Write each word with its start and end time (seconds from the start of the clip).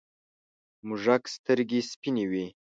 موږک 0.87 1.23
سترگې 1.35 1.79
سپینې 1.91 2.25
وې. 2.31 2.45